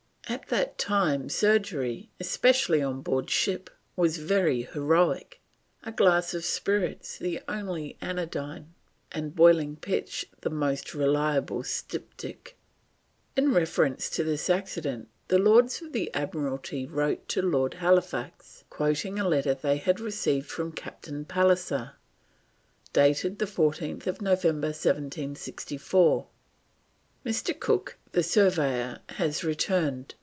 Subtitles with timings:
[0.29, 5.41] At that time surgery, especially on board ship, was very heroic;
[5.83, 8.73] a glass of spirits the only anodyne,
[9.11, 12.55] and boiling pitch the most reliable styptic.
[13.35, 19.19] In reference to this accident the Lords of the Admiralty wrote to Lord Halifax, quoting
[19.19, 21.95] a letter they had received from Captain Pallisser,
[22.93, 26.27] dated 14th November 1764:
[27.25, 27.59] "Mr.
[27.59, 30.15] Cook, the surveyor, has returned.